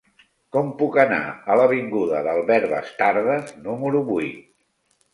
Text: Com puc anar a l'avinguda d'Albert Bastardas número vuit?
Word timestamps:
Com 0.55 0.71
puc 0.79 0.97
anar 1.03 1.19
a 1.25 1.59
l'avinguda 1.61 2.23
d'Albert 2.31 2.75
Bastardas 2.75 3.57
número 3.71 4.07
vuit? 4.13 4.45